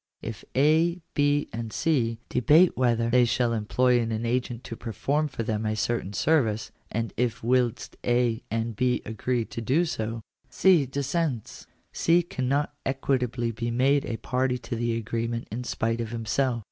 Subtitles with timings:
[0.23, 5.43] If A, B, and C, debate whether they shall employ an agent to perform for
[5.43, 10.21] them a certain service, and if whilst A and B agree to do so,
[10.59, 16.09] dis sents, C cannot equitably be made a party to the agreement in spite of
[16.09, 16.59] himself.